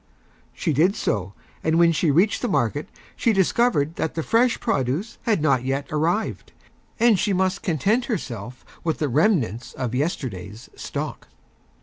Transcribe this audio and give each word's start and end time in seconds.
She 0.55 0.73
did 0.73 0.95
so, 0.95 1.33
and 1.63 1.77
when 1.77 1.91
she 1.91 2.09
Reached 2.09 2.41
the 2.41 2.47
Market 2.47 2.89
she 3.15 3.33
Discovered 3.33 3.97
that 3.97 4.15
the 4.15 4.23
Fresh 4.23 4.59
Produce 4.59 5.19
had 5.29 5.43
not 5.43 5.63
yet 5.63 5.85
Arrived, 5.91 6.53
and 6.99 7.19
she 7.19 7.33
must 7.33 7.61
Content 7.61 8.05
herself 8.05 8.65
with 8.83 8.97
the 8.97 9.07
Remnants 9.09 9.73
of 9.73 9.93
Yesterday's 9.93 10.71
Stock. 10.75 11.27